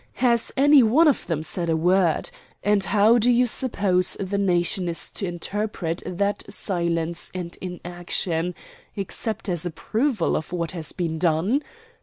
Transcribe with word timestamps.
Has 0.13 0.51
any 0.57 0.81
one 0.81 1.07
of 1.07 1.27
them 1.27 1.43
said 1.43 1.69
a 1.69 1.77
word? 1.77 2.31
And 2.63 2.83
how 2.85 3.19
do 3.19 3.29
you 3.29 3.45
suppose 3.45 4.17
the 4.19 4.39
nation 4.39 4.89
is 4.89 5.11
to 5.11 5.27
interpret 5.27 6.01
that 6.03 6.43
silence 6.51 7.29
and 7.35 7.55
inaction, 7.61 8.55
except 8.95 9.47
as 9.47 9.63
approval 9.63 10.35
of 10.35 10.51
what 10.51 10.71
has 10.71 10.91
been 10.91 11.19
done? 11.19 11.61